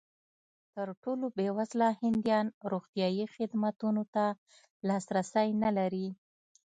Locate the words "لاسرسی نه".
4.87-5.69